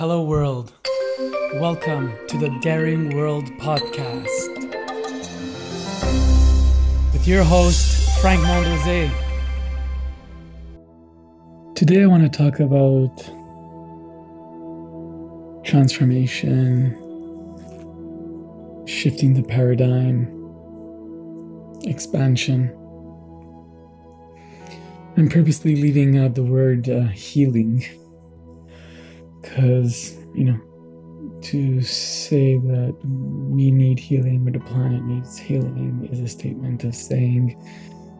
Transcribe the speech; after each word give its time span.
Hello, 0.00 0.22
world. 0.22 0.72
Welcome 1.56 2.14
to 2.28 2.38
the 2.38 2.48
Daring 2.62 3.14
World 3.14 3.44
podcast 3.58 4.48
with 7.12 7.28
your 7.28 7.44
host, 7.44 8.18
Frank 8.22 8.40
Mondeose. 8.40 9.12
Today, 11.74 12.02
I 12.02 12.06
want 12.06 12.22
to 12.22 12.30
talk 12.30 12.60
about 12.60 13.14
transformation, 15.66 16.96
shifting 18.86 19.34
the 19.34 19.42
paradigm, 19.42 20.28
expansion. 21.84 22.74
I'm 25.18 25.28
purposely 25.28 25.76
leaving 25.76 26.16
out 26.16 26.36
the 26.36 26.42
word 26.42 26.88
uh, 26.88 27.08
healing 27.08 27.84
because, 29.50 30.16
you 30.34 30.44
know, 30.44 30.60
to 31.42 31.82
say 31.82 32.58
that 32.58 32.96
we 33.04 33.70
need 33.70 33.98
healing 33.98 34.46
or 34.46 34.52
the 34.52 34.60
planet 34.60 35.02
needs 35.02 35.38
healing 35.38 36.08
is 36.12 36.20
a 36.20 36.28
statement 36.28 36.84
of 36.84 36.94
saying 36.94 37.60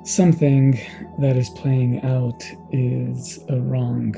something 0.05 0.80
that 1.20 1.36
is 1.36 1.50
playing 1.50 2.02
out 2.02 2.42
is 2.72 3.38
a 3.48 3.60
wrong. 3.60 4.14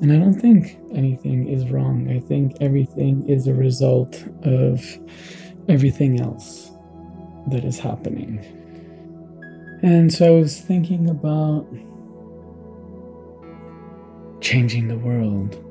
And 0.00 0.12
I 0.12 0.18
don't 0.18 0.34
think 0.34 0.78
anything 0.92 1.48
is 1.48 1.68
wrong. 1.70 2.10
I 2.10 2.20
think 2.20 2.56
everything 2.60 3.28
is 3.28 3.46
a 3.46 3.54
result 3.54 4.24
of 4.42 4.84
everything 5.68 6.20
else 6.20 6.70
that 7.48 7.64
is 7.64 7.78
happening. 7.78 8.38
And 9.82 10.12
so 10.12 10.26
I 10.26 10.40
was 10.40 10.60
thinking 10.60 11.10
about 11.10 11.66
changing 14.40 14.88
the 14.88 14.98
world 14.98 15.62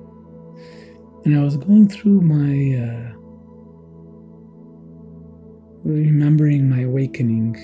and 1.26 1.38
I 1.38 1.44
was 1.44 1.58
going 1.58 1.88
through 1.88 2.22
my 2.22 2.78
uh, 2.78 3.22
remembering 5.84 6.70
my 6.70 6.82
awakening, 6.82 7.56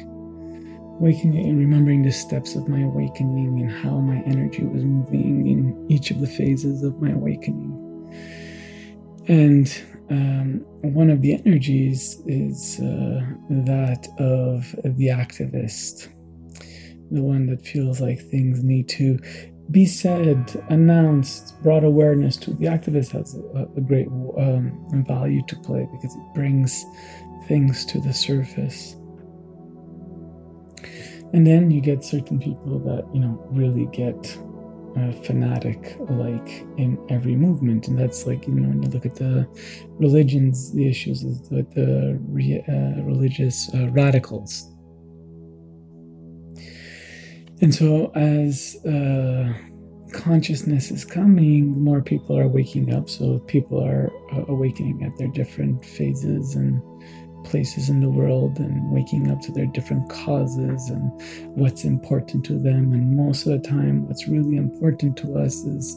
awakening 1.00 1.48
and 1.48 1.60
remembering 1.60 2.04
the 2.04 2.12
steps 2.12 2.56
of 2.56 2.68
my 2.68 2.82
awakening 2.82 3.60
and 3.62 3.72
how 3.72 4.00
my 4.00 4.22
energy 4.26 4.64
was 4.64 4.84
moving 4.84 5.48
in 5.48 5.86
each 5.90 6.12
of 6.12 6.20
the 6.20 6.28
phases 6.28 6.84
of 6.84 7.02
my 7.02 7.12
awakening. 7.12 7.84
And 9.28 9.68
um, 10.10 10.66
one 10.82 11.10
of 11.10 11.22
the 11.22 11.34
energies 11.46 12.22
is 12.28 12.80
uh, 12.80 13.26
that 13.50 14.08
of 14.20 14.72
the 14.98 15.08
activist, 15.08 16.08
the 17.12 17.22
one 17.22 17.48
that 17.48 17.66
feels 17.66 18.00
like 18.00 18.20
things 18.20 18.64
need 18.64 18.88
to 18.90 19.20
be 19.72 19.86
said, 19.86 20.64
announced, 20.70 21.62
brought 21.62 21.84
awareness 21.84 22.38
to. 22.38 22.54
The 22.54 22.66
activist 22.66 23.12
has 23.12 23.36
a, 23.36 23.68
a 23.76 23.82
great 23.82 24.08
um, 24.08 25.04
value 25.06 25.44
to 25.48 25.56
play 25.58 25.88
because 25.92 26.16
it 26.16 26.22
brings 26.34 26.86
things 27.48 27.86
to 27.86 28.00
the 28.00 28.14
surface. 28.14 28.96
And 31.34 31.46
then 31.46 31.70
you 31.72 31.82
get 31.82 32.04
certain 32.04 32.40
people 32.40 32.80
that, 32.80 33.06
you 33.14 33.20
know, 33.20 33.46
really 33.52 33.88
get 33.88 34.38
uh, 34.98 35.12
fanatic 35.24 35.98
like 36.10 36.66
in 36.78 36.98
every 37.10 37.36
movement. 37.36 37.90
And 37.90 38.00
that's 38.00 38.26
like, 38.26 38.48
you 38.48 38.54
know, 38.54 38.70
when 38.70 38.84
you 38.84 38.90
look 38.90 39.06
at 39.06 39.16
the 39.16 39.48
religions, 40.00 40.72
the 40.72 40.88
issues 40.88 41.24
with 41.52 41.74
the 41.74 42.18
re- 42.30 42.64
uh, 42.68 43.02
religious 43.04 43.70
uh, 43.74 43.90
radicals 43.90 44.72
and 47.62 47.74
so, 47.74 48.12
as 48.14 48.78
uh, 48.86 49.52
consciousness 50.14 50.92
is 50.92 51.04
coming, 51.04 51.84
more 51.84 52.02
people 52.02 52.38
are 52.38 52.48
waking 52.48 52.94
up. 52.94 53.10
So, 53.10 53.40
people 53.40 53.84
are 53.84 54.12
uh, 54.32 54.46
awakening 54.48 55.04
at 55.04 55.18
their 55.18 55.30
different 55.30 55.84
phases 55.84 56.56
and 56.56 56.82
places 57.46 57.90
in 57.90 58.02
the 58.02 58.10
world 58.10 58.60
and 58.60 58.92
waking 58.92 59.32
up 59.32 59.42
to 59.42 59.52
their 59.52 59.66
different 59.68 60.10
causes 60.10 60.90
and 60.90 61.10
what's 61.58 61.84
important 61.84 62.46
to 62.46 62.54
them. 62.54 62.94
And 62.94 63.16
most 63.16 63.48
of 63.48 63.54
the 63.54 63.68
time, 63.68 64.08
what's 64.08 64.28
really 64.28 64.58
important 64.58 65.18
to 65.18 65.38
us 65.38 65.64
is 65.64 65.96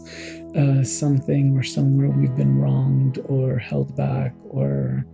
uh, 0.57 0.83
something 0.85 1.57
or 1.57 1.63
somewhere 1.63 2.09
we've 2.09 2.37
been 2.37 2.59
wronged 2.59 3.19
or 3.27 3.59
held 3.59 3.95
back 3.97 4.35
or 4.49 5.05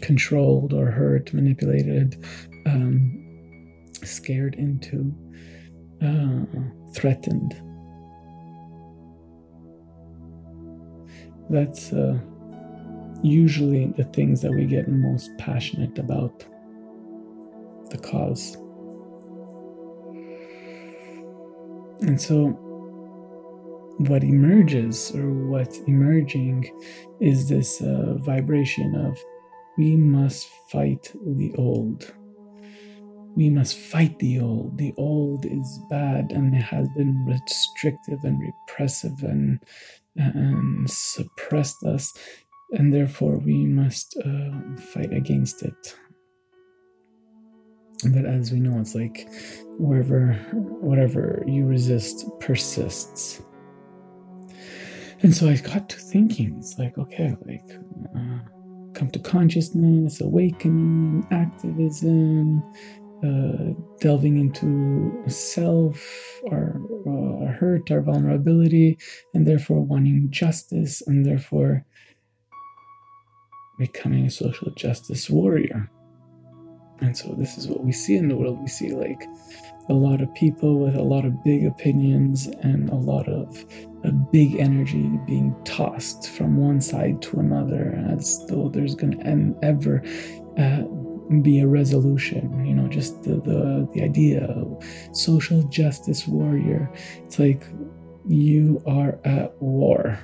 controlled 0.00 0.72
or 0.72 0.86
hurt, 0.90 1.32
manipulated, 1.32 2.24
um, 2.66 3.18
scared 4.02 4.56
into 4.56 5.14
threatened. 6.92 7.60
That's 11.50 11.92
uh, 11.92 12.18
usually 13.22 13.86
the 13.96 14.04
things 14.04 14.40
that 14.42 14.52
we 14.52 14.64
get 14.64 14.88
most 14.88 15.30
passionate 15.38 15.98
about 15.98 16.44
the 17.90 17.98
cause. 17.98 18.56
And 22.02 22.20
so, 22.20 22.48
what 23.98 24.24
emerges 24.24 25.14
or 25.14 25.30
what's 25.48 25.78
emerging 25.80 26.70
is 27.20 27.48
this 27.48 27.80
uh, 27.80 28.14
vibration 28.18 28.96
of 28.96 29.18
we 29.78 29.96
must 29.96 30.48
fight 30.68 31.12
the 31.24 31.54
old 31.56 32.12
we 33.34 33.50
must 33.50 33.76
fight 33.76 34.18
the 34.18 34.40
old. 34.40 34.78
The 34.78 34.92
old 34.96 35.46
is 35.46 35.80
bad 35.88 36.32
and 36.32 36.54
it 36.54 36.62
has 36.62 36.88
been 36.96 37.24
restrictive 37.26 38.18
and 38.24 38.40
repressive 38.40 39.22
and, 39.22 39.58
and 40.16 40.90
suppressed 40.90 41.82
us, 41.84 42.12
and 42.72 42.92
therefore 42.92 43.38
we 43.38 43.64
must 43.64 44.16
uh, 44.24 44.76
fight 44.76 45.12
against 45.12 45.62
it. 45.62 45.96
But 48.04 48.26
as 48.26 48.50
we 48.50 48.58
know, 48.58 48.80
it's 48.80 48.94
like 48.96 49.28
wherever, 49.78 50.32
whatever 50.52 51.44
you 51.46 51.64
resist 51.64 52.26
persists. 52.40 53.40
And 55.22 55.32
so 55.32 55.48
I 55.48 55.56
got 55.56 55.88
to 55.88 55.96
thinking, 55.96 56.56
it's 56.58 56.78
like, 56.80 56.98
okay, 56.98 57.36
like, 57.46 57.64
uh, 58.16 58.40
come 58.92 59.08
to 59.12 59.20
consciousness, 59.20 60.20
awakening, 60.20 61.24
activism, 61.30 62.60
uh, 63.24 63.72
delving 64.00 64.36
into 64.36 65.22
self, 65.28 66.40
our, 66.50 66.80
uh, 67.06 67.52
hurt, 67.52 67.90
our 67.90 68.00
vulnerability, 68.00 68.98
and 69.34 69.46
therefore 69.46 69.80
wanting 69.80 70.30
justice, 70.30 71.02
and 71.06 71.24
therefore 71.24 71.84
becoming 73.78 74.26
a 74.26 74.30
social 74.30 74.70
justice 74.72 75.30
warrior. 75.30 75.90
And 77.00 77.16
so, 77.16 77.34
this 77.38 77.58
is 77.58 77.68
what 77.68 77.84
we 77.84 77.92
see 77.92 78.16
in 78.16 78.28
the 78.28 78.36
world. 78.36 78.60
We 78.60 78.68
see 78.68 78.92
like 78.92 79.24
a 79.88 79.94
lot 79.94 80.20
of 80.20 80.32
people 80.34 80.78
with 80.78 80.94
a 80.94 81.02
lot 81.02 81.24
of 81.24 81.42
big 81.42 81.64
opinions 81.64 82.46
and 82.62 82.88
a 82.90 82.94
lot 82.94 83.28
of 83.28 83.64
a 84.04 84.12
big 84.12 84.56
energy 84.56 85.10
being 85.26 85.54
tossed 85.64 86.28
from 86.30 86.56
one 86.56 86.80
side 86.80 87.20
to 87.22 87.40
another 87.40 87.92
as 88.08 88.44
though 88.48 88.68
there's 88.68 88.94
going 88.94 89.18
to 89.18 89.26
end 89.26 89.56
ever 89.62 90.02
uh, 90.58 90.82
be 91.40 91.60
a 91.60 91.66
resolution 91.66 92.64
you 92.66 92.74
know 92.74 92.88
just 92.88 93.22
the, 93.22 93.36
the 93.36 93.88
the 93.94 94.02
idea 94.02 94.44
of 94.44 94.82
social 95.12 95.62
justice 95.64 96.26
warrior. 96.26 96.90
It's 97.24 97.38
like 97.38 97.64
you 98.26 98.82
are 98.86 99.18
at 99.24 99.60
war. 99.60 100.18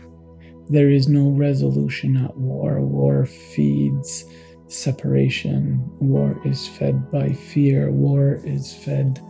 There 0.69 0.91
is 0.91 1.09
no 1.09 1.31
resolution 1.31 2.17
at 2.17 2.37
war. 2.37 2.81
War 2.81 3.27
feeds 3.27 4.25
separation. 4.69 5.81
War 5.99 6.41
is 6.45 6.69
fed 6.69 7.11
by 7.11 7.33
fear. 7.33 7.91
War 7.91 8.41
is 8.45 8.75
fed 8.75 9.21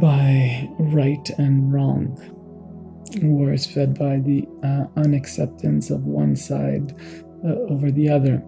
by 0.00 0.68
right 0.78 1.30
and 1.38 1.72
wrong. 1.72 2.18
War 3.22 3.52
is 3.52 3.66
fed 3.66 3.98
by 3.98 4.18
the 4.18 4.46
uh, 4.62 4.86
unacceptance 4.96 5.90
of 5.90 6.04
one 6.04 6.36
side 6.36 6.94
uh, 7.44 7.54
over 7.68 7.90
the 7.90 8.08
other 8.08 8.42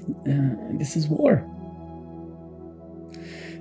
uh, 0.00 0.76
this 0.78 0.96
is 0.96 1.08
war. 1.08 1.46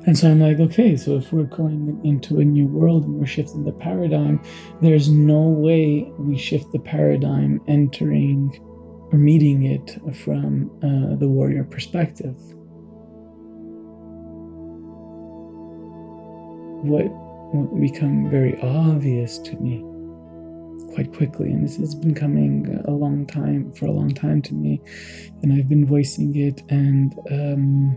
And 0.05 0.17
so 0.17 0.31
I'm 0.31 0.39
like, 0.39 0.59
okay, 0.59 0.95
so 0.95 1.17
if 1.17 1.33
we're 1.33 1.43
going 1.43 1.99
into 2.05 2.39
a 2.39 2.45
new 2.45 2.65
world 2.65 3.03
and 3.03 3.15
we're 3.15 3.25
shifting 3.25 3.65
the 3.65 3.73
paradigm, 3.73 4.41
there's 4.81 5.09
no 5.09 5.41
way 5.41 6.09
we 6.17 6.37
shift 6.37 6.71
the 6.71 6.79
paradigm 6.79 7.61
entering 7.67 8.57
or 9.11 9.17
meeting 9.17 9.63
it 9.63 9.99
from 10.15 10.71
uh, 10.81 11.17
the 11.17 11.27
warrior 11.27 11.65
perspective. 11.65 12.35
What, 16.83 17.05
what 17.53 17.81
become 17.81 18.29
very 18.29 18.57
obvious 18.61 19.39
to 19.39 19.57
me 19.57 19.83
quite 20.97 21.13
quickly. 21.13 21.51
And 21.51 21.63
this 21.63 21.77
has 21.77 21.93
been 21.93 22.15
coming 22.15 22.81
a 22.85 22.91
long 22.91 23.27
time, 23.27 23.71
for 23.73 23.85
a 23.85 23.91
long 23.91 24.11
time 24.15 24.41
to 24.41 24.55
me. 24.55 24.81
And 25.43 25.53
I've 25.53 25.69
been 25.69 25.85
voicing 25.85 26.35
it 26.35 26.63
and, 26.69 27.13
um, 27.29 27.95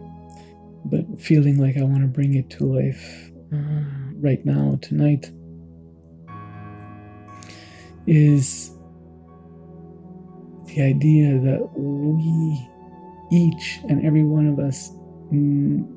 but 0.85 1.19
feeling 1.19 1.58
like 1.58 1.79
I 1.79 1.82
want 1.82 2.02
to 2.02 2.08
bring 2.08 2.35
it 2.35 2.50
to 2.50 2.67
life 2.67 3.31
uh, 3.55 3.85
right 4.17 4.44
now, 4.44 4.79
tonight, 4.82 5.31
is 8.06 8.76
the 10.67 10.82
idea 10.82 11.38
that 11.41 11.70
we, 11.75 12.69
each 13.32 13.81
and 13.88 14.05
every 14.05 14.25
one 14.25 14.47
of 14.47 14.58
us, 14.58 14.91
mm, 15.32 15.88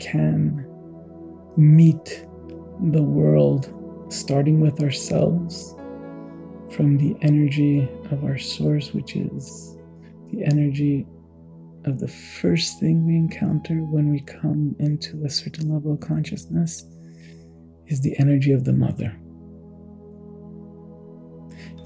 can 0.00 0.66
meet 1.56 2.26
the 2.90 3.02
world 3.04 3.72
starting 4.08 4.60
with 4.60 4.82
ourselves 4.82 5.76
from 6.72 6.96
the 6.96 7.16
energy 7.22 7.88
of 8.10 8.24
our 8.24 8.38
source, 8.38 8.92
which 8.92 9.16
is 9.16 9.76
the 10.32 10.44
energy 10.44 11.06
of 11.84 11.98
the 11.98 12.08
first 12.08 12.78
thing 12.78 13.06
we 13.06 13.16
encounter 13.16 13.76
when 13.76 14.10
we 14.10 14.20
come 14.20 14.76
into 14.78 15.24
a 15.24 15.30
certain 15.30 15.72
level 15.72 15.94
of 15.94 16.00
consciousness 16.00 16.84
is 17.86 18.00
the 18.02 18.16
energy 18.18 18.52
of 18.52 18.64
the 18.64 18.72
mother. 18.72 19.16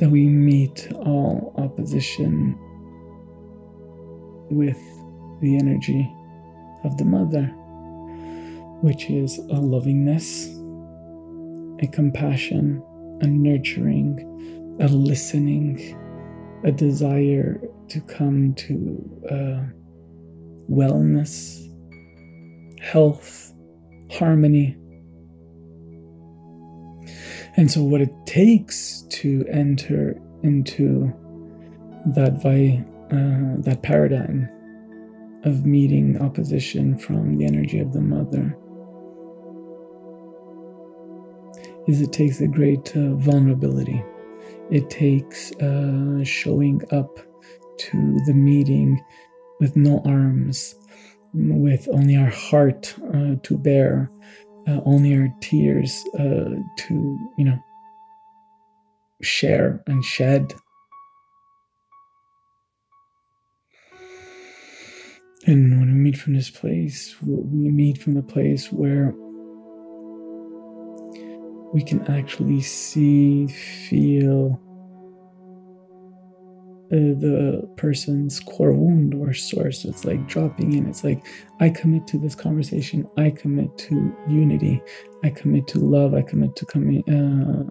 That 0.01 0.11
we 0.11 0.29
meet 0.29 0.89
all 0.93 1.55
opposition 1.57 2.59
with 4.51 4.79
the 5.41 5.57
energy 5.57 6.11
of 6.85 6.97
the 6.99 7.05
mother, 7.05 7.45
which 8.83 9.09
is 9.09 9.39
a 9.39 9.61
lovingness, 9.61 10.49
a 11.83 11.87
compassion, 11.87 12.83
a 13.23 13.27
nurturing, 13.27 14.31
a 14.81 14.88
listening, 14.88 15.99
a 16.65 16.73
desire 16.73 17.61
to 17.88 18.00
come 18.03 18.55
to 18.55 19.21
uh, 19.31 20.71
wellness, 20.71 21.61
health, 22.81 23.53
harmony. 24.11 24.76
And 27.56 27.71
so, 27.71 27.82
what 27.82 28.00
it 28.00 28.12
takes 28.26 29.03
to 29.11 29.44
enter 29.49 30.21
into 30.43 31.12
that 32.06 32.43
vi- 32.43 32.85
uh, 33.12 33.61
that 33.62 33.81
paradigm 33.82 34.49
of 35.44 35.67
meeting 35.67 36.21
opposition 36.21 36.97
from 36.99 37.37
the 37.37 37.44
energy 37.44 37.79
of 37.79 37.93
the 37.93 38.00
mother 38.00 38.56
is 41.87 42.00
it 42.00 42.12
takes 42.12 42.41
a 42.41 42.47
great 42.47 42.97
uh, 42.97 43.15
vulnerability. 43.15 44.03
It 44.70 44.90
takes 44.90 45.52
uh, 45.52 46.25
showing 46.25 46.82
up 46.90 47.19
to 47.76 48.20
the 48.26 48.34
meeting 48.34 49.02
with 49.61 49.76
no 49.76 50.02
arms, 50.05 50.75
with 51.32 51.88
only 51.93 52.16
our 52.16 52.31
heart 52.31 52.94
uh, 53.12 53.37
to 53.43 53.58
bear, 53.58 54.11
uh, 54.66 54.81
only 54.84 55.14
our 55.16 55.28
tears 55.40 56.05
uh, 56.19 56.56
to, 56.76 57.19
you 57.37 57.44
know, 57.44 57.58
share 59.22 59.82
and 59.87 60.05
shed. 60.05 60.55
And 65.46 65.78
when 65.78 65.88
we 65.88 65.94
meet 65.94 66.16
from 66.16 66.34
this 66.34 66.49
place, 66.50 67.14
we 67.22 67.69
meet 67.69 67.99
from 67.99 68.14
the 68.14 68.22
place 68.22 68.72
where 68.72 69.14
we 71.75 71.82
can 71.82 72.00
actually 72.06 72.61
see, 72.61 73.49
feel, 73.49 74.61
uh, 76.93 77.19
the 77.19 77.69
person's 77.76 78.38
core 78.38 78.73
wound 78.73 79.12
or 79.12 79.35
source. 79.35 79.85
It's 79.85 80.05
like 80.05 80.25
dropping 80.29 80.75
in. 80.75 80.87
It's 80.88 81.03
like, 81.03 81.26
I 81.59 81.71
commit 81.71 82.06
to 82.09 82.19
this 82.19 82.37
conversation. 82.37 83.09
I 83.19 83.31
commit 83.31 83.76
to 83.79 84.17
unity. 84.29 84.81
I 85.25 85.31
commit 85.31 85.67
to 85.69 85.81
love. 85.81 86.15
I 86.15 86.23
commit 86.23 86.55
to 86.56 86.65
coming, 86.65 87.03
uh, 87.11 87.69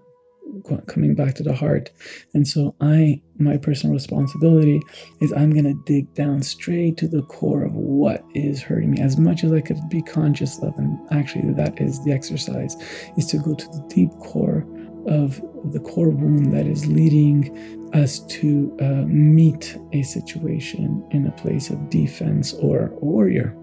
coming 0.87 1.15
back 1.15 1.35
to 1.35 1.43
the 1.43 1.53
heart. 1.53 1.91
And 2.33 2.47
so, 2.47 2.75
I, 2.81 3.21
my 3.37 3.57
personal 3.57 3.93
responsibility 3.93 4.81
is 5.21 5.33
I'm 5.33 5.51
going 5.51 5.65
to 5.65 5.83
dig 5.85 6.13
down 6.13 6.41
straight 6.43 6.97
to 6.97 7.07
the 7.07 7.23
core 7.23 7.63
of 7.63 7.73
what 7.73 8.23
is 8.33 8.61
hurting 8.61 8.91
me 8.91 9.01
as 9.01 9.17
much 9.17 9.43
as 9.43 9.51
I 9.51 9.61
could 9.61 9.77
be 9.89 10.01
conscious 10.01 10.59
of. 10.59 10.77
And 10.77 10.99
actually, 11.11 11.51
that 11.53 11.81
is 11.81 12.03
the 12.03 12.11
exercise 12.11 12.75
is 13.17 13.25
to 13.27 13.37
go 13.37 13.53
to 13.53 13.67
the 13.67 13.85
deep 13.89 14.11
core 14.19 14.65
of 15.07 15.41
the 15.71 15.79
core 15.79 16.09
wound 16.09 16.53
that 16.53 16.65
is 16.65 16.85
leading 16.85 17.89
us 17.93 18.19
to 18.21 18.75
uh, 18.81 19.05
meet 19.07 19.77
a 19.91 20.01
situation 20.01 21.05
in 21.11 21.27
a 21.27 21.31
place 21.31 21.69
of 21.69 21.89
defense 21.89 22.53
or 22.53 22.89
warrior. 23.01 23.55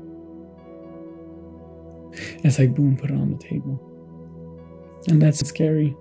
It's 2.44 2.58
like, 2.58 2.74
boom, 2.74 2.96
put 2.96 3.10
it 3.10 3.16
on 3.16 3.30
the 3.30 3.38
table. 3.38 3.86
And 5.08 5.20
that's 5.20 5.46
scary. 5.46 5.96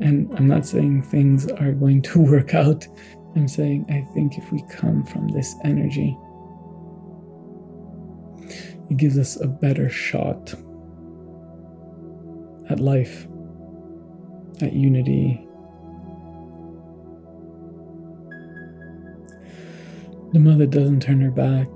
And 0.00 0.32
I'm 0.36 0.46
not 0.46 0.66
saying 0.66 1.02
things 1.02 1.50
are 1.52 1.72
going 1.72 2.02
to 2.02 2.20
work 2.30 2.54
out. 2.54 2.86
I'm 3.34 3.48
saying, 3.48 3.86
I 3.90 4.06
think 4.14 4.38
if 4.38 4.50
we 4.50 4.62
come 4.70 5.04
from 5.04 5.28
this 5.28 5.54
energy, 5.64 6.16
it 8.88 8.96
gives 8.96 9.18
us 9.18 9.40
a 9.40 9.46
better 9.46 9.90
shot 9.90 10.54
at 12.70 12.80
life 12.80 13.26
at 14.62 14.72
unity. 14.72 15.46
The 20.32 20.40
mother 20.40 20.66
doesn't 20.66 21.00
turn 21.00 21.20
her 21.20 21.30
back. 21.30 21.68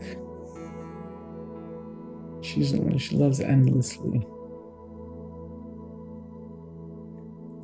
She's 2.42 2.74
she 3.02 3.16
loves 3.16 3.40
endlessly. 3.40 4.26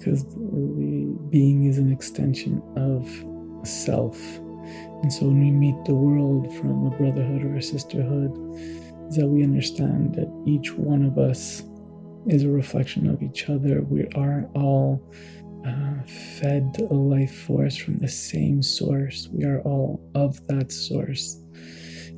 Because 0.06 0.24
being 1.30 1.64
is 1.64 1.78
an 1.78 1.90
extension 1.90 2.62
of 2.76 3.66
self. 3.66 4.16
And 5.02 5.12
so 5.12 5.26
when 5.26 5.40
we 5.40 5.50
meet 5.50 5.74
the 5.84 5.96
world 5.96 6.54
from 6.54 6.86
a 6.86 6.90
brotherhood 6.90 7.42
or 7.42 7.56
a 7.56 7.62
sisterhood, 7.62 8.30
is 9.08 9.16
that 9.16 9.26
we 9.26 9.42
understand 9.42 10.14
that 10.14 10.32
each 10.46 10.72
one 10.74 11.04
of 11.04 11.18
us 11.18 11.64
is 12.28 12.44
a 12.44 12.48
reflection 12.48 13.10
of 13.10 13.20
each 13.20 13.50
other. 13.50 13.82
We 13.82 14.06
are 14.14 14.48
all 14.54 15.02
uh, 15.66 16.06
fed 16.38 16.76
a 16.88 16.94
life 16.94 17.42
force 17.42 17.76
from 17.76 17.98
the 17.98 18.06
same 18.06 18.62
source. 18.62 19.28
We 19.32 19.44
are 19.44 19.60
all 19.62 20.00
of 20.14 20.46
that 20.46 20.70
source. 20.70 21.36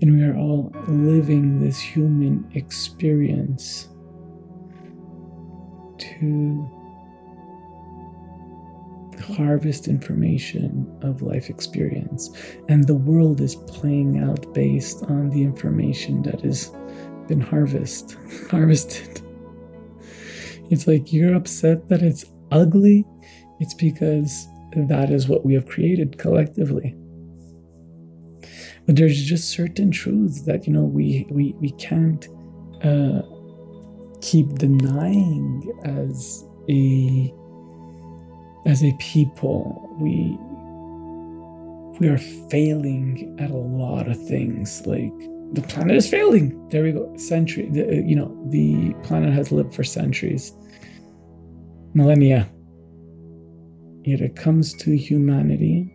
And 0.02 0.14
we 0.14 0.22
are 0.24 0.36
all 0.36 0.74
living 0.88 1.58
this 1.58 1.80
human 1.80 2.50
experience 2.54 3.88
to 5.96 6.77
harvest 9.18 9.88
information 9.88 10.86
of 11.02 11.22
life 11.22 11.50
experience. 11.50 12.30
And 12.68 12.86
the 12.86 12.94
world 12.94 13.40
is 13.40 13.56
playing 13.56 14.18
out 14.18 14.52
based 14.54 15.02
on 15.04 15.30
the 15.30 15.42
information 15.42 16.22
that 16.22 16.40
has 16.42 16.72
been 17.26 17.40
harvest, 17.40 18.16
harvested. 18.50 19.20
It's 20.70 20.86
like 20.86 21.12
you're 21.12 21.34
upset 21.34 21.88
that 21.88 22.02
it's 22.02 22.24
ugly. 22.50 23.04
It's 23.60 23.74
because 23.74 24.46
that 24.76 25.10
is 25.10 25.28
what 25.28 25.44
we 25.44 25.54
have 25.54 25.66
created 25.66 26.18
collectively. 26.18 26.94
But 28.86 28.96
there's 28.96 29.22
just 29.22 29.50
certain 29.50 29.90
truths 29.90 30.42
that 30.42 30.66
you 30.66 30.72
know 30.72 30.84
we 30.84 31.26
we 31.30 31.54
we 31.60 31.70
can't 31.72 32.26
uh, 32.82 33.22
keep 34.20 34.48
denying 34.54 35.70
as 35.84 36.44
a 36.70 37.32
as 38.68 38.84
a 38.84 38.92
people. 38.98 39.88
We 39.98 40.38
we 41.98 42.06
are 42.06 42.18
failing 42.48 43.36
at 43.40 43.50
a 43.50 43.56
lot 43.56 44.06
of 44.06 44.16
things 44.28 44.86
like 44.86 45.12
the 45.52 45.62
planet 45.62 45.96
is 45.96 46.08
failing. 46.08 46.68
There 46.68 46.84
we 46.84 46.92
go. 46.92 47.12
Century, 47.16 47.68
the, 47.70 47.88
uh, 47.88 47.92
you 47.92 48.14
know, 48.14 48.30
the 48.50 48.94
planet 49.02 49.32
has 49.32 49.50
lived 49.50 49.74
for 49.74 49.82
centuries, 49.82 50.52
millennia. 51.94 52.48
Yet 54.04 54.20
it 54.20 54.36
comes 54.36 54.74
to 54.74 54.96
humanity, 54.96 55.92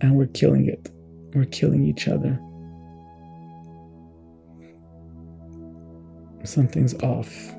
and 0.00 0.16
we're 0.16 0.26
killing 0.26 0.66
it. 0.66 0.90
We're 1.34 1.44
killing 1.44 1.84
each 1.84 2.08
other. 2.08 2.40
Something's 6.44 6.94
off. 7.02 7.54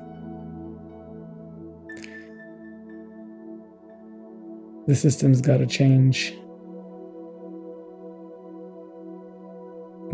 The 4.86 4.94
system's 4.94 5.40
got 5.40 5.58
to 5.58 5.66
change. 5.66 6.34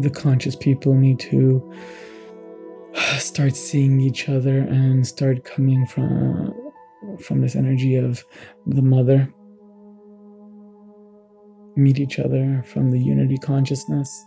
the 0.02 0.10
conscious 0.10 0.56
people 0.56 0.94
need 0.94 1.18
to 1.18 1.74
start 3.18 3.54
seeing 3.54 4.00
each 4.00 4.28
other 4.28 4.58
and 4.58 5.06
start 5.06 5.44
coming 5.44 5.86
from 5.86 6.54
from 7.20 7.40
this 7.40 7.56
energy 7.56 7.96
of 7.96 8.24
the 8.66 8.82
mother. 8.82 9.32
Meet 11.76 11.98
each 11.98 12.18
other 12.18 12.62
from 12.66 12.90
the 12.90 13.00
unity 13.00 13.38
consciousness. 13.38 14.24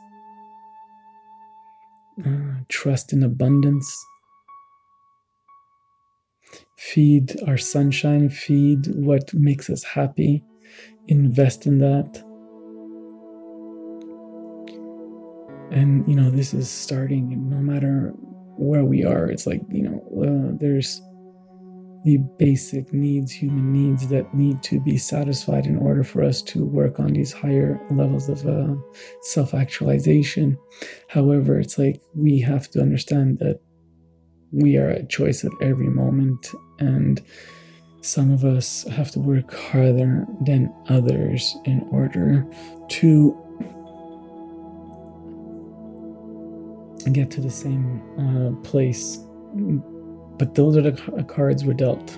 Uh, 2.25 2.61
trust 2.67 3.13
in 3.13 3.23
abundance 3.23 4.05
feed 6.91 7.35
our 7.47 7.57
sunshine 7.57 8.29
feed 8.29 8.87
what 8.95 9.33
makes 9.33 9.69
us 9.69 9.83
happy 9.83 10.43
invest 11.07 11.65
in 11.65 11.79
that. 11.79 12.23
And 15.71 16.07
you 16.07 16.15
know 16.15 16.29
this 16.29 16.53
is 16.53 16.69
starting 16.69 17.33
and 17.33 17.49
no 17.49 17.57
matter 17.57 18.11
where 18.57 18.85
we 18.85 19.03
are 19.03 19.25
it's 19.25 19.47
like 19.47 19.61
you 19.69 19.81
know 19.81 19.97
uh, 20.21 20.55
there's 20.59 21.01
the 22.03 22.17
basic 22.37 22.93
needs 22.93 23.31
human 23.31 23.71
needs 23.71 24.07
that 24.09 24.31
need 24.35 24.61
to 24.61 24.79
be 24.81 24.97
satisfied 24.97 25.65
in 25.65 25.77
order 25.77 26.03
for 26.03 26.21
us 26.21 26.41
to 26.41 26.65
work 26.65 26.99
on 26.99 27.13
these 27.13 27.31
higher 27.31 27.79
levels 27.91 28.27
of 28.27 28.45
uh, 28.45 28.75
self-actualization. 29.21 30.57
However 31.07 31.59
it's 31.59 31.79
like 31.79 32.01
we 32.13 32.39
have 32.41 32.69
to 32.71 32.81
understand 32.81 33.39
that 33.39 33.59
we 34.51 34.77
are 34.77 34.89
a 34.89 35.07
choice 35.07 35.43
at 35.43 35.51
every 35.61 35.89
moment 35.89 36.47
and 36.83 37.21
some 38.01 38.31
of 38.31 38.43
us 38.43 38.83
have 38.83 39.11
to 39.11 39.19
work 39.19 39.53
harder 39.53 40.25
than 40.41 40.73
others 40.89 41.55
in 41.63 41.87
order 41.89 42.45
to 42.89 43.37
get 47.11 47.31
to 47.31 47.41
the 47.41 47.49
same 47.49 48.01
uh, 48.19 48.51
place. 48.67 49.19
But 50.37 50.55
those 50.55 50.75
are 50.77 50.81
the 50.81 51.25
cards 51.27 51.63
we're 51.63 51.73
dealt. 51.73 52.17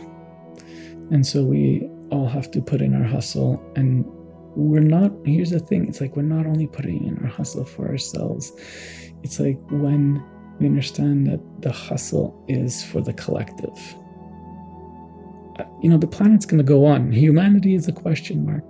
And 1.12 1.26
so 1.26 1.44
we 1.44 1.88
all 2.12 2.28
have 2.28 2.50
to 2.52 2.62
put 2.62 2.82
in 2.82 2.96
our 2.96 3.08
hustle. 3.08 3.62
And 3.76 4.06
we're 4.56 4.80
not, 4.80 5.12
here's 5.24 5.52
the 5.52 5.60
thing 5.60 5.88
it's 5.88 6.02
like 6.02 6.16
we're 6.16 6.24
not 6.24 6.46
only 6.46 6.68
putting 6.68 7.04
in 7.06 7.20
our 7.20 7.30
hustle 7.30 7.66
for 7.66 7.88
ourselves, 7.88 8.52
it's 9.22 9.40
like 9.40 9.60
when 9.70 10.24
we 10.60 10.66
understand 10.66 11.28
that 11.28 11.42
the 11.62 11.72
hustle 11.72 12.44
is 12.48 12.84
for 12.84 13.02
the 13.02 13.14
collective. 13.14 13.96
You 15.82 15.90
know, 15.90 15.98
the 15.98 16.08
planet's 16.08 16.46
going 16.46 16.58
to 16.58 16.64
go 16.64 16.86
on. 16.86 17.12
Humanity 17.12 17.76
is 17.76 17.88
a 17.88 17.92
question 17.92 18.46
mark. 18.46 18.64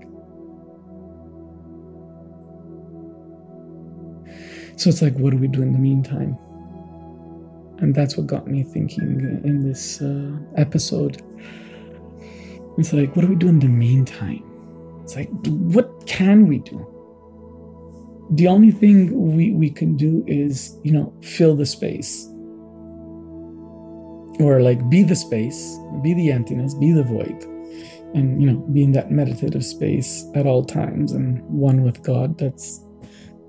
So 4.78 4.90
it's 4.90 5.02
like, 5.02 5.16
what 5.16 5.32
do 5.32 5.38
we 5.38 5.48
do 5.48 5.62
in 5.62 5.72
the 5.72 5.80
meantime? 5.80 6.38
And 7.80 7.96
that's 7.96 8.18
what 8.18 8.28
got 8.28 8.48
me 8.48 8.64
thinking 8.64 9.42
in 9.44 9.62
this 9.62 10.02
uh, 10.02 10.38
episode. 10.56 11.22
It's 12.78 12.92
like, 12.92 13.16
what 13.16 13.22
do 13.22 13.30
we 13.30 13.36
do 13.36 13.48
in 13.48 13.60
the 13.60 13.68
meantime? 13.68 14.44
It's 15.04 15.16
like, 15.16 15.30
what 15.48 16.06
can 16.08 16.48
we 16.48 16.60
do? 16.60 16.86
The 18.32 18.48
only 18.48 18.72
thing 18.72 19.36
we, 19.36 19.52
we 19.52 19.70
can 19.70 19.96
do 19.96 20.24
is, 20.28 20.78
you 20.84 20.92
know, 20.92 21.14
fill 21.22 21.56
the 21.56 21.66
space. 21.66 22.28
Or 24.40 24.62
like 24.62 24.90
be 24.90 25.04
the 25.04 25.16
space, 25.16 25.78
be 26.02 26.14
the 26.14 26.32
emptiness, 26.32 26.74
be 26.74 26.92
the 26.92 27.04
void. 27.04 27.44
And, 28.14 28.42
you 28.42 28.50
know, 28.50 28.60
be 28.60 28.84
in 28.84 28.94
that 28.94 29.12
meditative 29.12 29.66
space 29.66 30.26
at 30.36 30.46
all 30.46 30.64
times 30.64 31.12
and 31.12 31.42
one 31.44 31.84
with 31.84 32.02
God. 32.02 32.38
That's 32.38 32.82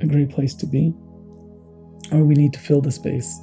a 0.01 0.07
great 0.07 0.31
place 0.31 0.55
to 0.55 0.67
be 0.67 0.93
or 2.13 2.25
we 2.25 2.35
need 2.35 2.53
to 2.53 2.61
fill 2.61 2.81
the 2.81 2.93
space. 2.93 3.41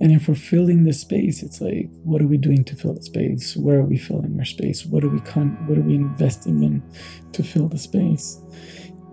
And 0.00 0.12
if 0.12 0.28
we're 0.28 0.36
filling 0.36 0.84
the 0.84 0.92
space, 0.92 1.42
it's 1.42 1.60
like, 1.60 1.90
what 2.04 2.22
are 2.22 2.26
we 2.28 2.36
doing 2.36 2.64
to 2.64 2.76
fill 2.76 2.94
the 2.94 3.02
space? 3.02 3.56
Where 3.56 3.80
are 3.80 3.84
we 3.84 3.98
filling 3.98 4.38
our 4.38 4.44
space? 4.44 4.86
What 4.86 5.02
are 5.02 5.08
we 5.08 5.20
con- 5.20 5.58
what 5.66 5.76
are 5.76 5.82
we 5.82 5.96
investing 5.96 6.62
in 6.62 6.82
to 7.32 7.42
fill 7.42 7.68
the 7.68 7.78
space? 7.78 8.40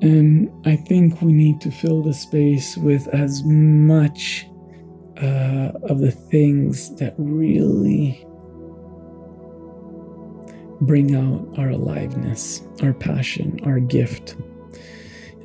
And 0.02 0.52
I 0.66 0.76
think 0.76 1.22
we 1.22 1.34
need 1.34 1.60
to 1.62 1.72
fill 1.72 2.04
the 2.04 2.14
space 2.14 2.78
with 2.78 3.08
as 3.08 3.44
much 3.44 4.46
uh, 5.22 5.72
of 5.84 6.00
the 6.00 6.12
things 6.12 6.96
that 6.96 7.14
really 7.18 8.26
bring 10.82 11.16
out 11.16 11.58
our 11.58 11.70
aliveness, 11.70 12.62
our 12.84 12.94
passion, 12.94 13.60
our 13.64 13.80
gift. 13.80 14.36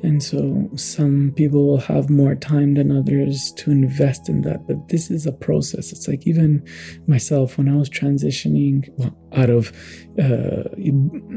And 0.03 0.21
so 0.21 0.69
some 0.75 1.31
people 1.35 1.67
will 1.67 1.79
have 1.79 2.09
more 2.09 2.33
time 2.33 2.73
than 2.73 2.91
others 2.91 3.51
to 3.57 3.71
invest 3.71 4.29
in 4.29 4.41
that. 4.41 4.65
But 4.67 4.89
this 4.89 5.11
is 5.11 5.25
a 5.25 5.31
process. 5.31 5.91
It's 5.91 6.07
like 6.07 6.25
even 6.25 6.65
myself, 7.07 7.57
when 7.57 7.69
I 7.69 7.75
was 7.75 7.89
transitioning 7.89 8.89
well, 8.97 9.15
out 9.33 9.49
of 9.49 9.71
uh, 10.19 10.63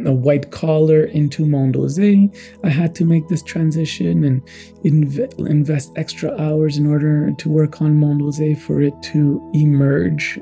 a 0.07 0.13
white 0.13 0.51
collar 0.51 1.05
into 1.05 1.45
Mondeose, 1.45 2.31
I 2.65 2.69
had 2.69 2.95
to 2.97 3.05
make 3.05 3.29
this 3.29 3.43
transition 3.43 4.25
and 4.25 4.43
inv- 4.85 5.47
invest 5.47 5.93
extra 5.97 6.35
hours 6.41 6.79
in 6.79 6.87
order 6.87 7.33
to 7.33 7.49
work 7.51 7.83
on 7.83 8.01
Mondeose 8.01 8.59
for 8.63 8.81
it 8.81 8.95
to 9.13 9.51
emerge 9.53 10.39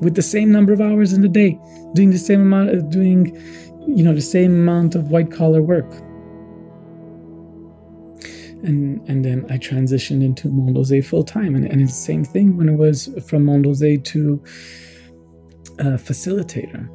with 0.00 0.14
the 0.14 0.22
same 0.22 0.52
number 0.52 0.72
of 0.72 0.80
hours 0.80 1.12
in 1.12 1.22
the 1.22 1.28
day, 1.28 1.58
doing 1.94 2.10
the 2.10 2.18
same 2.18 2.40
amount 2.40 2.90
doing, 2.90 3.34
you 3.88 4.04
know, 4.04 4.14
the 4.14 4.20
same 4.20 4.52
amount 4.52 4.94
of 4.94 5.10
white 5.10 5.30
collar 5.30 5.62
work 5.62 5.90
and 8.66 9.08
and 9.08 9.24
then 9.24 9.46
I 9.48 9.58
transitioned 9.58 10.22
into 10.22 10.48
Mondeose 10.48 11.06
full 11.06 11.24
time, 11.24 11.54
and, 11.54 11.64
and 11.64 11.80
it's 11.80 11.92
the 11.92 12.04
same 12.12 12.24
thing 12.24 12.56
when 12.56 12.68
it 12.68 12.76
was 12.76 13.08
from 13.26 13.44
Mondeose 13.44 14.02
to 14.02 14.42
uh, 15.78 15.96
facilitator. 15.96 16.88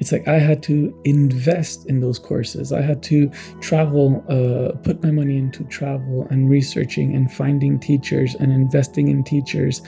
It's 0.00 0.10
like 0.10 0.26
I 0.26 0.38
had 0.38 0.62
to 0.64 1.00
invest 1.04 1.88
in 1.88 2.00
those 2.00 2.18
courses. 2.18 2.72
I 2.72 2.80
had 2.80 3.04
to 3.04 3.30
travel, 3.60 4.24
uh, 4.28 4.76
put 4.78 5.00
my 5.02 5.12
money 5.12 5.36
into 5.36 5.62
travel 5.64 6.26
and 6.30 6.50
researching 6.50 7.14
and 7.14 7.32
finding 7.32 7.78
teachers 7.78 8.34
and 8.34 8.50
investing 8.50 9.08
in 9.08 9.22
teachers, 9.22 9.80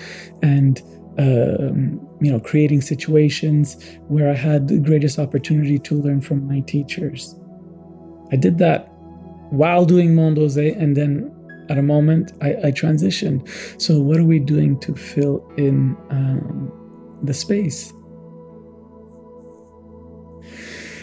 and 0.43 0.81
um, 1.19 2.00
you 2.21 2.31
know, 2.31 2.41
creating 2.41 2.81
situations 2.81 3.76
where 4.09 4.31
I 4.31 4.35
had 4.35 4.69
the 4.69 4.79
greatest 4.79 5.19
opportunity 5.19 5.79
to 5.81 5.95
learn 5.95 6.21
from 6.21 6.47
my 6.47 6.61
teachers. 6.61 7.35
I 8.33 8.37
did 8.37 8.59
that 8.59 8.94
while 9.51 9.85
doing 9.85 10.15
Mondeose, 10.15 10.57
and 10.57 10.97
then 10.97 11.31
at 11.69 11.79
a 11.79 11.83
moment 11.83 12.33
I, 12.41 12.51
I 12.65 12.73
transitioned. 12.73 13.49
So, 13.81 14.01
what 14.01 14.19
are 14.19 14.25
we 14.25 14.39
doing 14.39 14.79
to 14.81 14.95
fill 14.95 15.47
in 15.57 15.97
um, 16.11 16.73
the 17.23 17.35
space? 17.35 17.93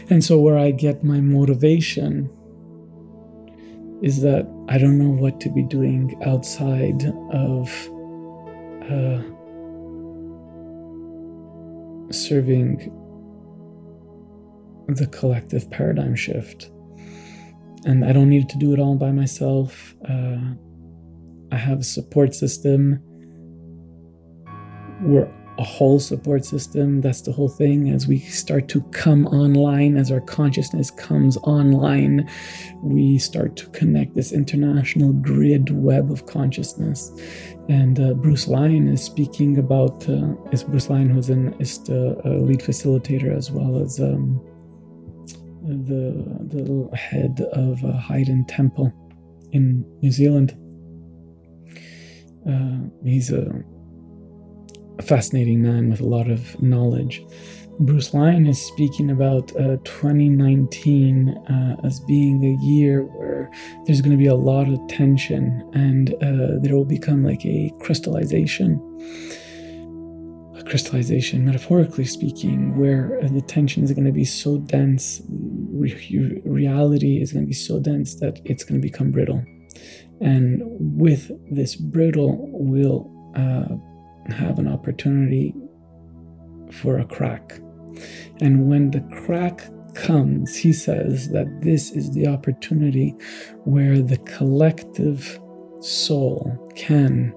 And 0.10 0.24
so, 0.24 0.40
where 0.40 0.58
I 0.58 0.72
get 0.72 1.04
my 1.04 1.22
motivation 1.22 2.30
is 4.02 4.22
that 4.22 4.48
I 4.68 4.78
don't 4.78 4.98
know 4.98 5.10
what 5.10 5.40
to 5.42 5.50
be 5.50 5.64
doing 5.64 6.20
outside 6.26 7.06
of 7.32 7.70
uh, 8.90 9.22
serving 12.12 12.98
the 14.88 15.08
collective 15.08 15.70
paradigm 15.70 16.16
shift 16.16 16.72
and 17.86 18.06
I 18.06 18.12
don't 18.12 18.30
need 18.30 18.50
to 18.50 18.58
do 18.58 18.74
it 18.74 18.80
all 18.80 18.96
by 18.96 19.12
myself. 19.12 19.96
Uh, 20.08 20.38
I 21.52 21.58
have 21.58 21.80
a 21.80 21.84
support 21.84 22.34
system. 22.34 23.00
We're 25.02 25.32
a 25.58 25.64
whole 25.64 26.00
support 26.00 26.46
system. 26.46 27.02
That's 27.02 27.22
the 27.22 27.32
whole 27.32 27.50
thing. 27.50 27.90
As 27.90 28.08
we 28.08 28.20
start 28.20 28.68
to 28.70 28.82
come 28.92 29.28
online, 29.28 29.98
as 29.98 30.12
our 30.12 30.22
consciousness 30.22 30.90
comes 30.92 31.38
online, 31.38 32.30
we 32.82 33.18
start 33.18 33.56
to 33.58 33.70
connect 33.70 34.16
this 34.16 34.32
international 34.32 35.14
grid 35.14 35.70
web 35.72 36.12
of 36.12 36.26
consciousness. 36.26 37.12
And 37.70 38.00
uh, 38.00 38.14
Bruce 38.14 38.48
Lyon 38.48 38.88
is 38.88 39.04
speaking 39.04 39.58
about, 39.58 40.08
uh, 40.10 40.34
is 40.52 40.64
Bruce 40.64 40.90
Lyon, 40.90 41.10
who's 41.10 41.30
an, 41.30 41.54
is 41.60 41.84
the 41.84 42.20
uh, 42.26 42.30
lead 42.30 42.62
facilitator 42.62 43.36
as 43.36 43.52
well 43.52 43.82
as. 43.82 44.00
Um, 44.00 44.42
the, 45.64 46.26
the 46.48 46.96
head 46.96 47.42
of 47.54 47.84
a 47.84 47.94
Highden 47.94 48.46
Temple 48.46 48.92
in 49.52 49.86
New 50.02 50.12
Zealand. 50.12 50.58
Uh, 52.48 52.90
he's 53.04 53.32
a, 53.32 53.64
a, 54.98 55.04
fascinating 55.04 55.62
man 55.62 55.90
with 55.90 56.00
a 56.00 56.06
lot 56.06 56.30
of 56.30 56.62
knowledge. 56.62 57.24
Bruce 57.80 58.14
Lyon 58.14 58.48
is 58.48 58.60
speaking 58.60 59.12
about 59.12 59.52
uh, 59.56 59.78
2019 59.84 61.30
uh, 61.30 61.76
as 61.84 62.00
being 62.02 62.44
a 62.44 62.66
year 62.66 63.04
where 63.04 63.50
there's 63.86 64.02
going 64.02 64.12
to 64.12 64.18
be 64.18 64.28
a 64.28 64.36
lot 64.36 64.68
of 64.68 64.80
tension 64.88 65.68
and 65.74 66.14
uh, 66.16 66.60
there 66.62 66.76
will 66.76 66.86
become 66.86 67.24
like 67.24 67.46
a 67.46 67.72
crystallization 67.80 68.80
crystallization, 70.66 71.46
metaphorically 71.46 72.06
speaking, 72.06 72.78
where 72.78 73.20
the 73.22 73.42
tension 73.42 73.84
is 73.84 73.92
going 73.92 74.06
to 74.06 74.12
be 74.12 74.26
so 74.26 74.58
dense, 74.58 75.22
re- 75.30 76.42
reality 76.46 77.22
is 77.22 77.34
going 77.34 77.46
to 77.46 77.48
be 77.48 77.54
so 77.54 77.80
dense 77.80 78.16
that 78.16 78.40
it's 78.46 78.64
going 78.64 78.80
to 78.80 78.86
become 78.86 79.12
brittle. 79.12 79.44
And 80.20 80.62
with 80.80 81.32
this 81.50 81.76
brittle, 81.76 82.38
we'll 82.52 83.10
uh, 83.36 84.34
have 84.34 84.60
an 84.60 84.68
opportunity 84.68 85.54
for 86.72 87.00
a 87.00 87.06
crack. 87.06 87.60
And 88.40 88.68
when 88.70 88.92
the 88.92 89.02
crack 89.26 89.70
comes, 89.96 90.56
he 90.56 90.74
says 90.74 91.30
that 91.30 91.48
this 91.62 91.92
is 91.92 92.12
the 92.12 92.28
opportunity 92.28 93.16
where 93.66 94.02
the 94.02 94.18
collective 94.20 95.40
soul 95.82 96.72
can, 96.76 97.34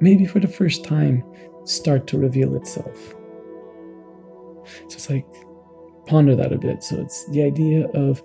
maybe 0.00 0.26
for 0.26 0.40
the 0.40 0.48
first 0.48 0.84
time, 0.84 1.24
start 1.66 2.06
to 2.08 2.18
reveal 2.18 2.56
itself. 2.56 3.14
So 4.88 4.94
it's 4.94 5.10
like, 5.10 5.26
ponder 6.06 6.34
that 6.36 6.52
a 6.52 6.58
bit. 6.58 6.82
So 6.82 7.00
it's 7.00 7.28
the 7.30 7.42
idea 7.42 7.86
of, 7.88 8.22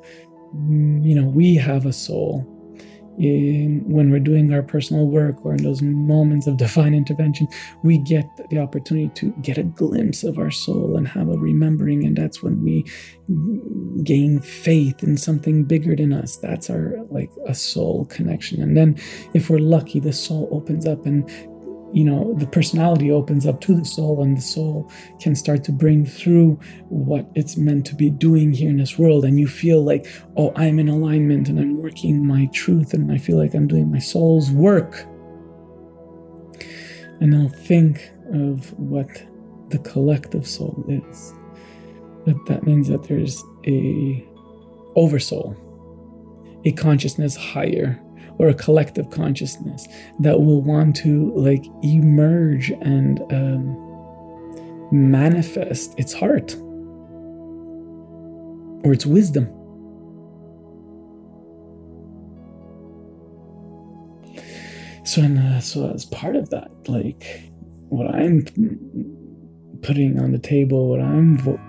mm, 0.56 1.04
you 1.06 1.16
know, 1.16 1.28
we 1.28 1.56
have 1.56 1.86
a 1.86 1.94
soul 1.94 2.48
in 3.18 3.84
when 3.88 4.10
we're 4.10 4.20
doing 4.20 4.54
our 4.54 4.64
personal 4.64 5.06
work 5.06 5.46
or 5.46 5.54
in 5.54 5.64
those 5.64 5.82
moments 5.82 6.48
of 6.48 6.58
divine 6.66 6.94
intervention, 6.94 7.48
we 7.84 7.98
get 7.98 8.26
the 8.50 8.58
opportunity 8.58 9.10
to 9.16 9.32
get 9.42 9.58
a 9.58 9.64
glimpse 9.64 10.24
of 10.24 10.38
our 10.38 10.52
soul 10.52 10.96
and 10.98 11.08
have 11.08 11.28
a 11.30 11.38
remembering. 11.38 12.06
And 12.06 12.16
that's 12.16 12.42
when 12.42 12.62
we 12.64 12.86
gain 14.04 14.40
faith 14.40 15.04
in 15.04 15.18
something 15.18 15.66
bigger 15.66 15.96
than 15.96 16.14
us. 16.14 16.38
That's 16.38 16.70
our 16.70 16.98
like 17.10 17.32
a 17.48 17.54
soul 17.54 18.06
connection. 18.06 18.62
And 18.62 18.76
then 18.76 18.98
if 19.34 19.50
we're 19.50 19.60
lucky, 19.60 20.00
the 20.00 20.14
soul 20.14 20.48
opens 20.52 20.86
up 20.86 21.06
and 21.06 21.30
you 21.94 22.04
know 22.04 22.34
the 22.36 22.48
personality 22.48 23.12
opens 23.12 23.46
up 23.46 23.62
to 23.62 23.76
the 23.76 23.86
soul 23.86 24.22
and 24.22 24.38
the 24.38 24.42
soul 24.42 24.90
can 25.20 25.36
start 25.36 25.64
to 25.66 25.72
bring 25.72 26.06
through 26.06 26.60
what 26.90 27.30
it's 27.36 27.58
meant 27.58 27.86
to 27.88 27.96
be 27.96 28.10
doing 28.10 28.52
here 28.52 28.70
in 28.70 28.78
this 28.78 28.98
world. 28.98 29.26
And 29.26 29.40
you 29.40 29.48
feel 29.48 29.84
like 29.84 30.08
oh 30.38 30.52
i'm 30.56 30.80
in 30.80 30.90
alignment 30.90 31.50
and 31.50 31.60
i'm 31.60 31.82
working 31.82 32.26
my 32.26 32.48
truth 32.54 32.94
and 32.94 33.12
i 33.12 33.18
feel 33.18 33.38
like 33.38 33.54
i'm 33.54 33.68
doing 33.68 33.92
my 33.92 34.00
soul's 34.00 34.52
work. 34.52 35.06
And 37.20 37.32
now 37.32 37.50
think 37.50 38.12
of 38.34 38.78
what 38.80 39.10
the 39.70 39.80
collective 39.80 40.48
soul 40.48 40.84
is. 40.88 41.34
That 42.26 42.46
that 42.48 42.64
means 42.64 42.88
that 42.88 43.04
there's 43.04 43.44
a 43.66 44.26
oversoul 44.96 45.56
a 46.66 46.72
consciousness 46.74 47.36
higher 47.36 48.00
or 48.42 48.50
a 48.50 48.54
collective 48.56 49.12
consciousness 49.12 49.88
that 50.20 50.42
will 50.42 50.64
want 50.64 50.96
to 50.96 51.32
like 51.36 51.64
emerge 51.84 52.72
and 52.82 53.22
um, 53.32 54.90
manifest 54.92 55.94
its 56.00 56.12
heart 56.12 56.56
or 58.84 58.94
its 58.94 59.06
wisdom. 59.06 59.46
So, 65.04 65.22
and, 65.22 65.38
uh, 65.38 65.60
so 65.60 65.92
as 65.94 66.06
part 66.06 66.36
of 66.36 66.50
that, 66.50 66.72
like 66.88 67.52
what 67.90 68.08
I'm 68.08 68.44
putting 69.82 70.20
on 70.20 70.32
the 70.32 70.40
table, 70.40 70.90
what 70.90 71.02
I'm 71.02 71.38
vo- 71.38 71.60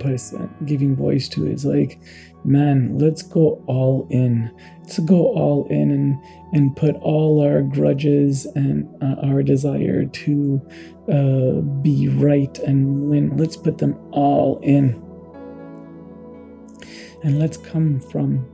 giving 0.64 0.94
voice 0.96 1.28
to 1.30 1.46
is 1.46 1.64
like, 1.64 2.00
man, 2.44 2.98
let's 2.98 3.22
go 3.22 3.62
all 3.66 4.06
in. 4.10 4.50
Let's 4.82 4.98
go 5.00 5.28
all 5.32 5.66
in 5.68 5.90
and 5.90 6.18
and 6.52 6.76
put 6.76 6.96
all 6.96 7.40
our 7.42 7.62
grudges 7.62 8.46
and 8.46 8.88
uh, 9.02 9.16
our 9.24 9.42
desire 9.42 10.04
to 10.04 10.60
uh, 11.10 11.60
be 11.82 12.08
right 12.08 12.58
and 12.60 13.08
win. 13.08 13.36
Let's 13.36 13.56
put 13.56 13.78
them 13.78 13.96
all 14.10 14.58
in, 14.62 15.00
and 17.22 17.38
let's 17.38 17.56
come 17.56 18.00
from 18.00 18.46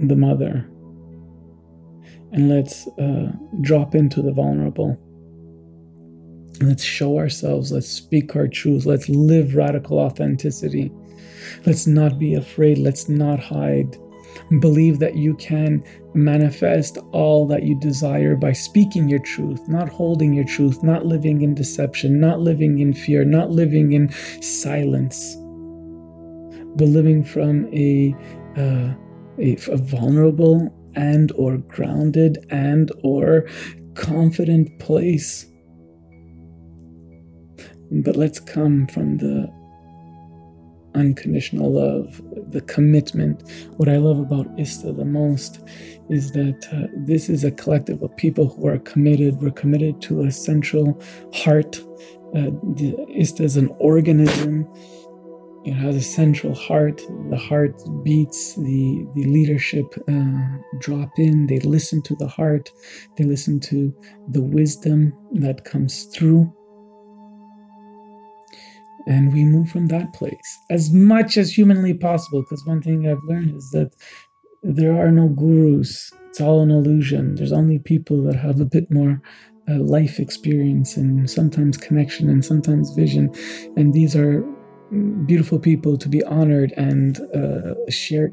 the 0.00 0.16
mother, 0.16 0.68
and 2.32 2.48
let's 2.48 2.88
uh, 2.98 3.32
drop 3.60 3.94
into 3.94 4.22
the 4.22 4.32
vulnerable 4.32 4.98
Let's 6.62 6.82
show 6.82 7.16
ourselves. 7.16 7.72
Let's 7.72 7.88
speak 7.88 8.36
our 8.36 8.46
truth. 8.46 8.84
Let's 8.84 9.08
live 9.08 9.54
radical 9.54 9.98
authenticity. 9.98 10.92
Let's 11.64 11.86
not 11.86 12.18
be 12.18 12.34
afraid. 12.34 12.76
Let's 12.76 13.08
not 13.08 13.40
hide. 13.40 13.96
Believe 14.60 14.98
that 14.98 15.16
you 15.16 15.34
can 15.36 15.82
manifest 16.12 16.98
all 17.12 17.46
that 17.46 17.62
you 17.62 17.80
desire 17.80 18.36
by 18.36 18.52
speaking 18.52 19.08
your 19.08 19.20
truth, 19.20 19.66
not 19.68 19.88
holding 19.88 20.34
your 20.34 20.44
truth, 20.44 20.82
not 20.82 21.06
living 21.06 21.40
in 21.40 21.54
deception, 21.54 22.20
not 22.20 22.40
living 22.40 22.78
in 22.78 22.92
fear, 22.92 23.24
not 23.24 23.50
living 23.50 23.92
in 23.92 24.12
silence, 24.42 25.36
but 26.76 26.88
living 26.88 27.24
from 27.24 27.66
a, 27.72 28.14
uh, 28.56 28.92
a, 29.38 29.56
a 29.72 29.76
vulnerable 29.78 30.68
and 30.94 31.32
or 31.32 31.56
grounded 31.56 32.38
and 32.50 32.92
or 33.02 33.46
confident 33.94 34.78
place 34.78 35.49
but 37.90 38.16
let's 38.16 38.38
come 38.38 38.86
from 38.86 39.18
the 39.18 39.52
unconditional 40.94 41.72
love, 41.72 42.20
the 42.50 42.60
commitment. 42.62 43.48
What 43.76 43.88
I 43.88 43.96
love 43.96 44.18
about 44.18 44.46
ISTA 44.58 44.92
the 44.92 45.04
most 45.04 45.60
is 46.08 46.32
that 46.32 46.66
uh, 46.72 46.88
this 47.06 47.28
is 47.28 47.44
a 47.44 47.50
collective 47.50 48.02
of 48.02 48.16
people 48.16 48.48
who 48.48 48.66
are 48.66 48.78
committed. 48.78 49.40
We're 49.40 49.50
committed 49.50 50.00
to 50.02 50.22
a 50.22 50.30
central 50.30 51.00
heart. 51.32 51.80
Uh, 52.34 52.50
ISTA 53.08 53.44
is 53.44 53.56
an 53.56 53.68
organism. 53.78 54.68
It 55.64 55.74
has 55.74 55.94
a 55.94 56.00
central 56.00 56.54
heart. 56.54 57.02
The 57.28 57.36
heart 57.36 57.82
beats. 58.02 58.54
The 58.54 59.06
the 59.14 59.24
leadership 59.24 59.86
uh, 60.08 60.58
drop 60.78 61.10
in. 61.18 61.46
They 61.48 61.58
listen 61.60 62.02
to 62.02 62.16
the 62.16 62.28
heart. 62.28 62.72
They 63.16 63.24
listen 63.24 63.60
to 63.60 63.94
the 64.28 64.40
wisdom 64.40 65.12
that 65.34 65.64
comes 65.64 66.04
through 66.04 66.52
and 69.06 69.32
we 69.32 69.44
move 69.44 69.70
from 69.70 69.86
that 69.86 70.12
place 70.12 70.58
as 70.70 70.92
much 70.92 71.36
as 71.36 71.52
humanly 71.52 71.94
possible 71.94 72.42
because 72.42 72.64
one 72.66 72.82
thing 72.82 73.08
i've 73.08 73.22
learned 73.24 73.54
is 73.56 73.70
that 73.70 73.94
there 74.62 74.94
are 74.94 75.10
no 75.10 75.28
gurus. 75.28 76.12
It's 76.28 76.40
all 76.40 76.60
an 76.60 76.70
illusion. 76.70 77.34
There's 77.34 77.52
only 77.52 77.78
people 77.78 78.22
that 78.24 78.36
have 78.36 78.60
a 78.60 78.64
bit 78.64 78.90
more 78.90 79.20
uh, 79.68 79.78
life 79.78 80.18
experience 80.18 80.96
and 80.96 81.28
sometimes 81.30 81.76
connection 81.76 82.28
and 82.28 82.44
sometimes 82.44 82.90
vision. 82.94 83.34
And 83.76 83.92
these 83.92 84.14
are 84.14 84.44
beautiful 85.24 85.58
people 85.58 85.96
to 85.96 86.08
be 86.08 86.22
honored 86.24 86.72
and 86.76 87.20
uh, 87.34 87.74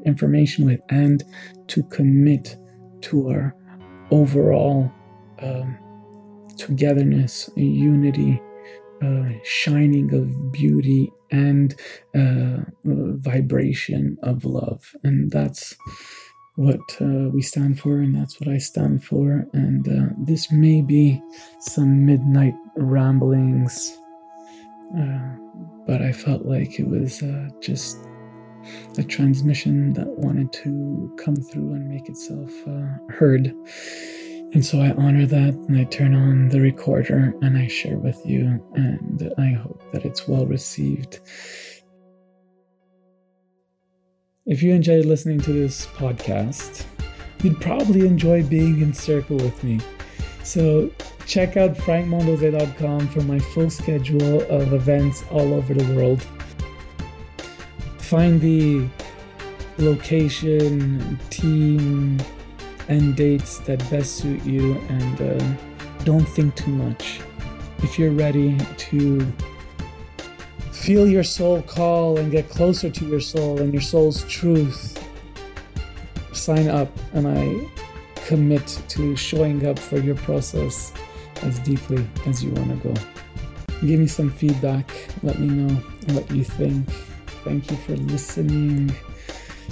information 0.04 0.66
with 0.66 0.80
and 0.90 1.22
to 1.68 1.82
commit 1.84 2.56
to 3.02 3.28
our 3.28 3.54
overall 4.10 4.90
um, 5.40 5.78
togetherness 6.56 7.48
unity 7.56 8.40
uh, 9.02 9.28
shining 9.44 10.12
of 10.14 10.52
beauty 10.52 11.12
and 11.30 11.74
uh, 12.14 12.58
vibration 12.84 14.18
of 14.22 14.44
love. 14.44 14.94
And 15.02 15.30
that's 15.30 15.76
what 16.56 16.80
uh, 17.00 17.28
we 17.32 17.40
stand 17.42 17.78
for, 17.78 17.98
and 17.98 18.14
that's 18.14 18.40
what 18.40 18.48
I 18.48 18.58
stand 18.58 19.04
for. 19.04 19.46
And 19.52 19.88
uh, 19.88 20.14
this 20.18 20.50
may 20.50 20.82
be 20.82 21.22
some 21.60 22.04
midnight 22.04 22.54
ramblings, 22.76 23.96
uh, 24.98 25.36
but 25.86 26.02
I 26.02 26.12
felt 26.12 26.46
like 26.46 26.80
it 26.80 26.88
was 26.88 27.22
uh, 27.22 27.48
just 27.60 27.98
a 28.98 29.04
transmission 29.04 29.92
that 29.92 30.08
wanted 30.08 30.52
to 30.52 31.14
come 31.16 31.36
through 31.36 31.74
and 31.74 31.88
make 31.88 32.08
itself 32.08 32.50
heard. 33.08 33.54
And 34.54 34.64
so 34.64 34.80
I 34.80 34.92
honor 34.92 35.26
that 35.26 35.54
and 35.54 35.78
I 35.78 35.84
turn 35.84 36.14
on 36.14 36.48
the 36.48 36.60
recorder 36.60 37.34
and 37.42 37.58
I 37.58 37.66
share 37.66 37.98
with 37.98 38.20
you, 38.24 38.64
and 38.74 39.32
I 39.36 39.52
hope 39.52 39.82
that 39.92 40.06
it's 40.06 40.26
well 40.26 40.46
received. 40.46 41.20
If 44.46 44.62
you 44.62 44.72
enjoyed 44.72 45.04
listening 45.04 45.40
to 45.42 45.52
this 45.52 45.86
podcast, 45.86 46.86
you'd 47.42 47.60
probably 47.60 48.06
enjoy 48.06 48.42
being 48.42 48.80
in 48.80 48.94
circle 48.94 49.36
with 49.36 49.62
me. 49.62 49.80
So 50.42 50.90
check 51.26 51.58
out 51.58 51.74
frankmondeose.com 51.74 53.08
for 53.08 53.20
my 53.20 53.38
full 53.38 53.68
schedule 53.68 54.40
of 54.50 54.72
events 54.72 55.22
all 55.30 55.52
over 55.52 55.74
the 55.74 55.94
world. 55.94 56.26
Find 57.98 58.40
the 58.40 58.88
location, 59.76 61.18
team, 61.28 62.18
and 62.88 63.14
dates 63.14 63.58
that 63.60 63.78
best 63.90 64.16
suit 64.16 64.42
you 64.44 64.74
and 64.88 65.20
uh, 65.20 65.56
don't 66.04 66.24
think 66.24 66.54
too 66.56 66.70
much. 66.70 67.20
If 67.78 67.98
you're 67.98 68.10
ready 68.10 68.56
to 68.58 69.32
feel 70.72 71.06
your 71.06 71.22
soul 71.22 71.62
call 71.62 72.18
and 72.18 72.32
get 72.32 72.48
closer 72.48 72.88
to 72.90 73.04
your 73.06 73.20
soul 73.20 73.60
and 73.60 73.72
your 73.72 73.82
soul's 73.82 74.24
truth, 74.24 74.94
sign 76.32 76.68
up 76.68 76.88
and 77.12 77.28
I 77.28 77.68
commit 78.26 78.66
to 78.88 79.16
showing 79.16 79.66
up 79.66 79.78
for 79.78 79.98
your 79.98 80.16
process 80.16 80.92
as 81.42 81.58
deeply 81.60 82.06
as 82.26 82.42
you 82.42 82.52
want 82.52 82.82
to 82.82 82.88
go. 82.88 82.94
Give 83.86 84.00
me 84.00 84.06
some 84.06 84.30
feedback. 84.30 84.90
Let 85.22 85.38
me 85.38 85.46
know 85.46 85.74
what 86.14 86.30
you 86.30 86.42
think. 86.42 86.88
Thank 87.44 87.70
you 87.70 87.76
for 87.76 87.96
listening 87.96 88.94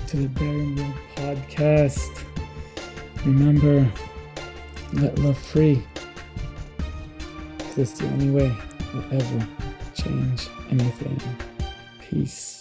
to 0.09 0.17
the 0.17 0.29
Daring 0.29 0.77
World 0.77 0.95
podcast. 1.17 2.26
Remember, 3.27 3.91
let 4.93 5.19
love 5.19 5.37
free. 5.37 5.83
That's 7.77 7.99
the 7.99 8.07
only 8.07 8.31
way 8.31 8.57
will 8.95 9.05
ever 9.11 9.49
change 9.97 10.49
anything. 10.71 11.21
Peace. 12.01 12.56